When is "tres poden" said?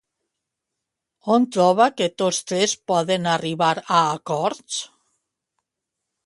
2.53-3.29